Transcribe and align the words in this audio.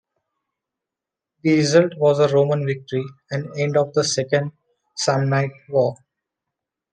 The 1.43 1.57
result 1.57 1.91
was 1.97 2.17
a 2.17 2.27
Roman 2.27 2.65
victory 2.65 3.05
and 3.29 3.53
end 3.55 3.77
of 3.77 3.93
the 3.93 4.03
Second 4.03 4.51
Samnite 4.97 5.51
War. 5.69 5.95